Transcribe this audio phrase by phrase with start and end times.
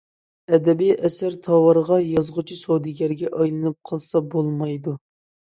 [0.53, 4.97] ئەدەبىي ئەسەر تاۋارغا، يازغۇچى سودىگەرگە ئايلىنىپ قالسا بولمايدۇ.